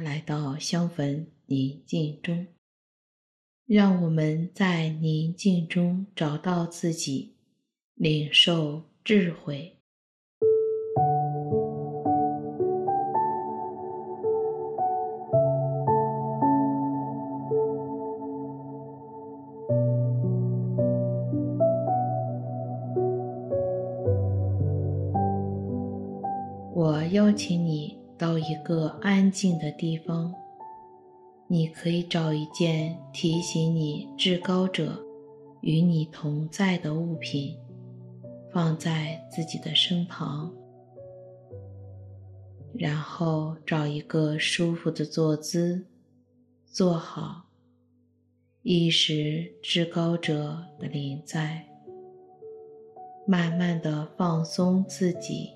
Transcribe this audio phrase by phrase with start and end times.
[0.00, 2.46] 来到香焚宁静中，
[3.66, 7.34] 让我们在宁静中找到自己，
[7.94, 9.72] 领受智慧。
[26.78, 27.65] 我邀请你
[28.36, 30.34] 到一个安静的地方，
[31.46, 35.02] 你可以找一件提醒你至高者
[35.62, 37.56] 与你同在的物品，
[38.52, 40.52] 放在自己的身旁，
[42.74, 45.86] 然后找一个舒服的坐姿，
[46.66, 47.46] 坐好，
[48.60, 51.66] 意识至高者的临在，
[53.26, 55.52] 慢慢的放松自己。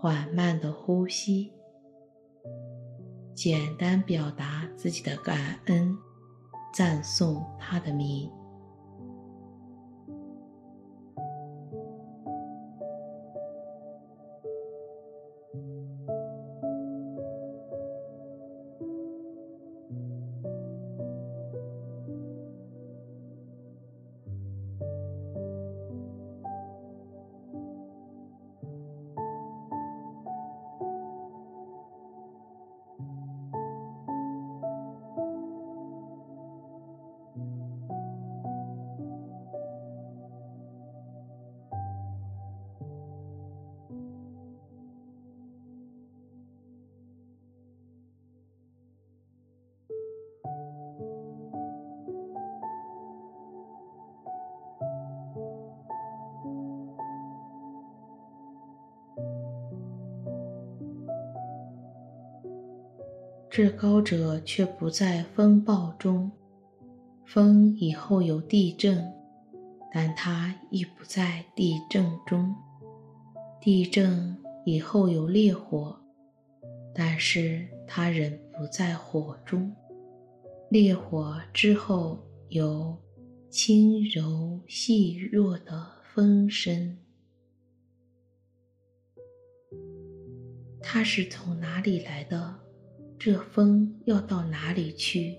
[0.00, 1.50] 缓慢的呼吸，
[3.34, 5.96] 简单表达自己的感恩，
[6.72, 8.30] 赞颂他的名。
[63.54, 66.28] 至高者却不在风暴中，
[67.24, 69.14] 风以后有地震，
[69.92, 72.52] 但他亦不在地震中；
[73.60, 75.96] 地震以后有烈火，
[76.92, 78.28] 但是他仍
[78.58, 79.70] 不在火中；
[80.68, 82.98] 烈火之后有
[83.50, 86.98] 轻柔细弱的风声。
[90.82, 92.63] 他是从哪里来的？
[93.18, 95.38] 这风要到哪里去？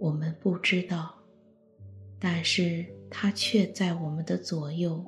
[0.00, 1.14] 我们不知道，
[2.18, 5.04] 但是它却在我们的左右。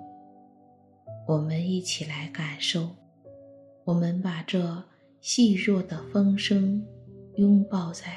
[1.26, 2.90] 我们一起来感受。
[3.84, 4.82] 我们把这
[5.20, 6.84] 细弱的风声
[7.36, 8.12] 拥抱在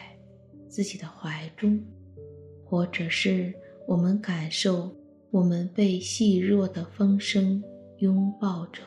[0.67, 1.83] 自己的怀中，
[2.66, 3.53] 或者是
[3.88, 4.91] 我们感受
[5.31, 7.63] 我们被细弱的风声
[8.00, 8.83] 拥抱着，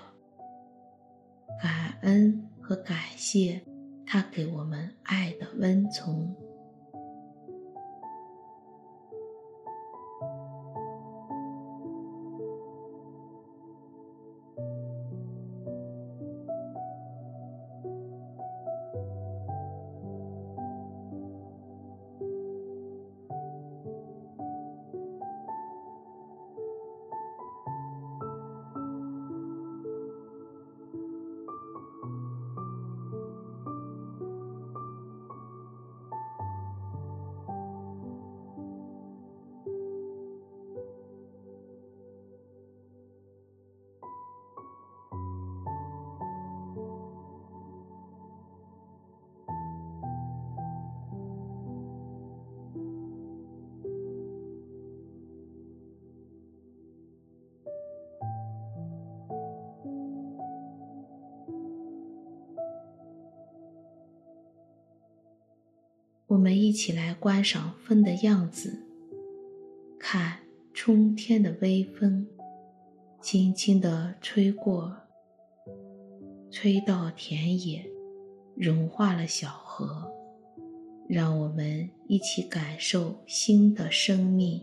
[1.60, 3.60] 感恩和感谢。
[4.06, 6.45] 他给我们爱的温存。
[66.36, 68.82] 我们一起来观赏风的样子，
[69.98, 70.40] 看
[70.74, 72.26] 春天的微风，
[73.22, 74.94] 轻轻地吹过，
[76.50, 77.86] 吹到田野，
[78.54, 80.12] 融化了小河，
[81.08, 84.60] 让我们一起感受新的生命。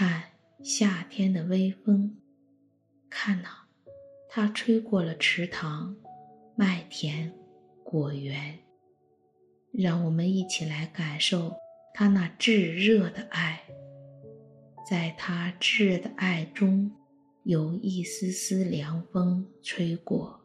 [0.00, 0.22] 看
[0.62, 2.14] 夏天的微风，
[3.10, 3.48] 看呐，
[4.30, 5.96] 它吹过了池塘、
[6.54, 7.34] 麦田、
[7.82, 8.60] 果园，
[9.72, 11.52] 让我们一起来感受
[11.92, 13.64] 它那炙热的爱。
[14.88, 16.92] 在它炙热的爱中，
[17.42, 20.37] 有一丝丝凉风吹过。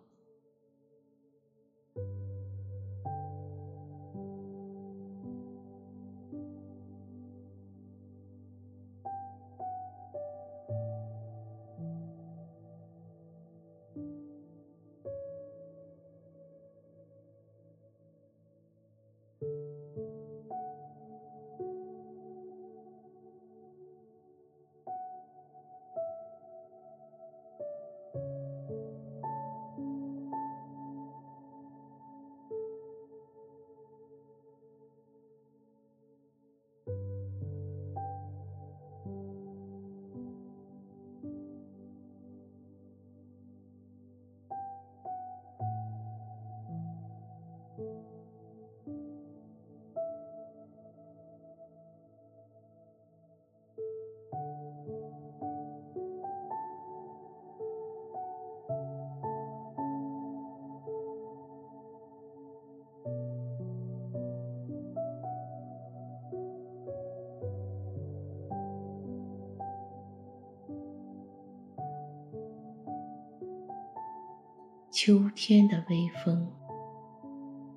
[74.96, 76.48] 秋天的微风，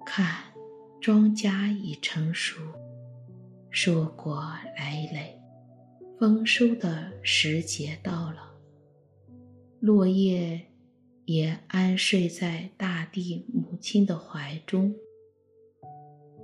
[0.04, 0.52] 看，
[1.00, 2.60] 庄稼已成熟，
[3.70, 4.46] 硕果
[4.76, 5.40] 累累，
[6.18, 8.52] 丰收的时节到了。
[9.80, 10.60] 落叶
[11.24, 14.94] 也安睡在大地母亲的怀中。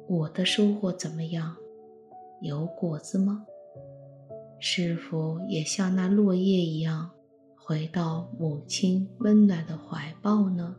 [0.09, 1.55] 我的收获怎么样？
[2.41, 3.45] 有果子吗？
[4.59, 7.11] 是否也像那落叶一样？
[7.65, 10.75] 回到母亲温暖的怀抱呢？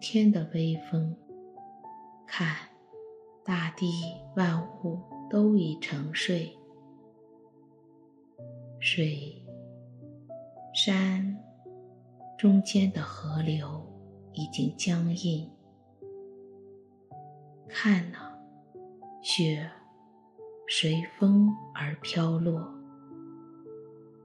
[0.00, 1.16] 天的微风，
[2.26, 2.56] 看，
[3.44, 3.90] 大地
[4.36, 6.56] 万物都已沉睡，
[8.78, 9.44] 水、
[10.72, 11.36] 山
[12.38, 13.84] 中间的河流
[14.32, 15.50] 已经僵硬。
[17.68, 18.32] 看哪，
[19.20, 19.68] 雪
[20.68, 22.72] 随风而飘落，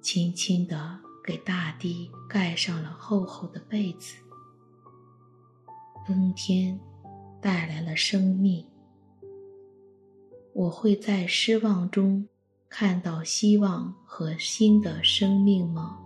[0.02, 4.23] 轻轻地给大地盖上了厚厚的被子。
[6.06, 6.78] 冬天
[7.40, 8.66] 带来了生命，
[10.54, 12.28] 我会在失望中
[12.68, 15.98] 看到希望和新的生命吗？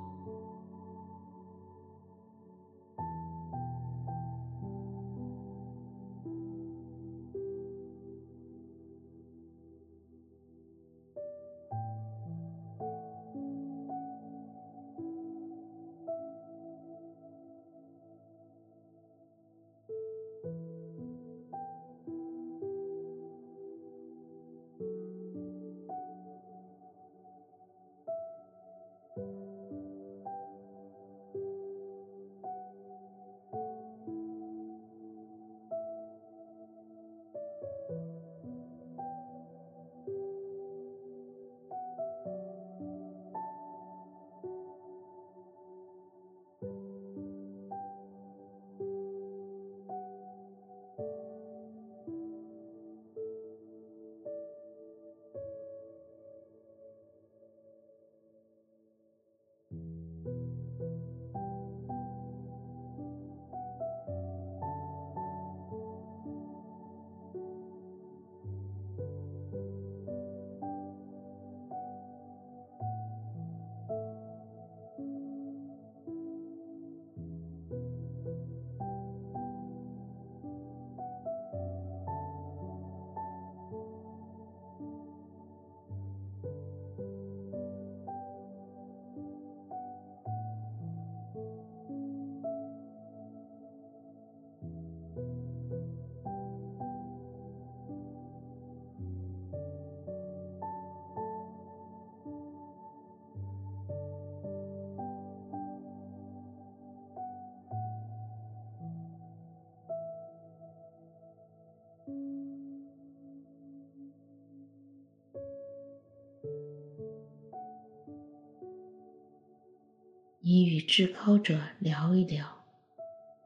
[120.58, 122.66] 你与至高者聊一聊，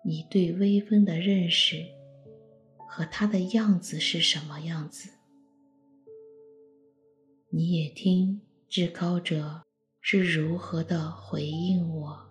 [0.05, 1.85] 你对微风的认识
[2.87, 5.09] 和他的样子是什么样子？
[7.49, 8.39] 你也听
[8.69, 9.61] 至高者
[9.99, 12.30] 是如何的回应我。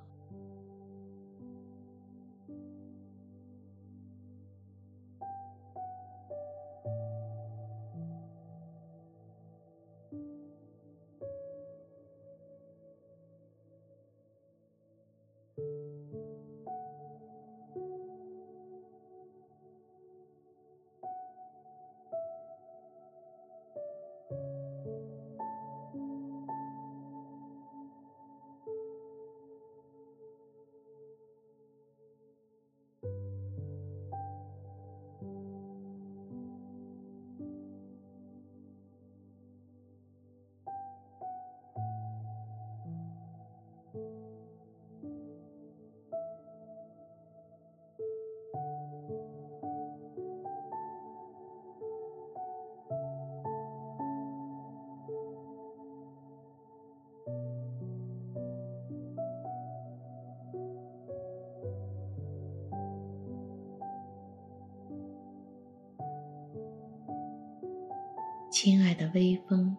[68.62, 69.74] 亲爱的微风，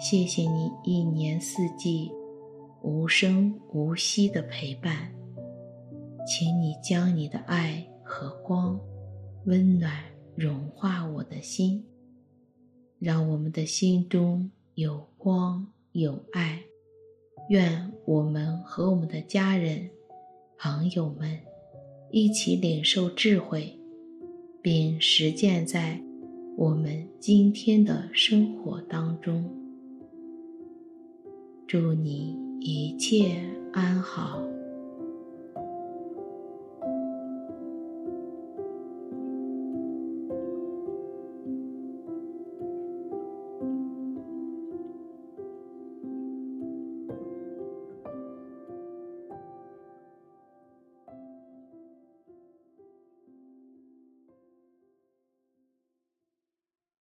[0.00, 2.10] 谢谢你一年四季
[2.80, 5.12] 无声无息的陪伴，
[6.26, 8.80] 请你将你的爱和光
[9.44, 10.02] 温暖
[10.34, 11.84] 融化我的心，
[12.98, 16.62] 让我们的心中有光有爱。
[17.50, 19.90] 愿我们和我们的家人、
[20.58, 21.38] 朋友们
[22.10, 23.78] 一起领受智慧，
[24.62, 26.00] 并实践在
[26.56, 29.44] 我们今天的生活当中，
[31.66, 33.38] 祝你一切
[33.74, 34.55] 安好。